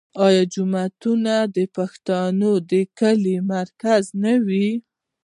[0.25, 1.03] آیا جومات
[1.55, 4.69] د پښتنو د کلي مرکز نه وي؟